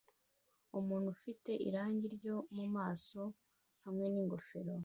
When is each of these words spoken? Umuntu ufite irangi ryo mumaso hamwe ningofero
Umuntu 0.79 1.07
ufite 1.15 1.51
irangi 1.67 2.05
ryo 2.15 2.35
mumaso 2.55 3.23
hamwe 3.83 4.05
ningofero 4.13 4.73